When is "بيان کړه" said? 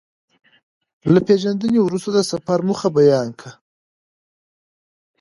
2.97-3.51